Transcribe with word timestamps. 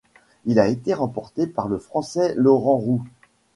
Il 0.47 0.57
a 0.59 0.65
été 0.67 0.95
remporté 0.95 1.45
par 1.45 1.67
le 1.67 1.77
Français 1.77 2.33
Laurent 2.35 2.77
Roux. 2.77 3.03